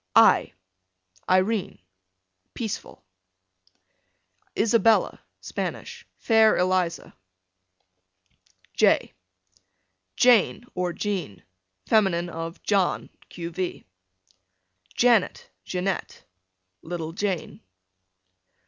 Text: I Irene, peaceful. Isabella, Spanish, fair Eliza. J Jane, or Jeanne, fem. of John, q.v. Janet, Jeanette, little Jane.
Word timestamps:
I 0.15 0.53
Irene, 1.29 1.77
peaceful. 2.55 3.03
Isabella, 4.57 5.21
Spanish, 5.41 6.07
fair 6.17 6.57
Eliza. 6.57 7.15
J 8.73 9.13
Jane, 10.15 10.65
or 10.73 10.91
Jeanne, 10.91 11.43
fem. 11.85 12.07
of 12.29 12.63
John, 12.63 13.09
q.v. 13.29 13.85
Janet, 14.95 15.51
Jeanette, 15.65 16.23
little 16.81 17.11
Jane. 17.11 17.61